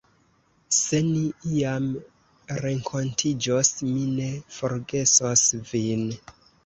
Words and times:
Se 0.75 1.01
ni 1.09 1.19
iam 1.57 1.85
renkontiĝos, 2.63 3.71
mi 3.91 4.07
ne 4.17 4.31
forgesos 4.57 5.45
vin. 5.75 6.07